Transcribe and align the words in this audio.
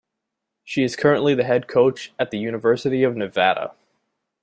She 0.63 0.81
is 0.83 0.95
currently 0.95 1.35
the 1.35 1.43
head 1.43 1.67
coach 1.67 2.11
at 2.17 2.31
the 2.31 2.39
University 2.39 3.03
of 3.03 3.15
Nevada. 3.15 3.75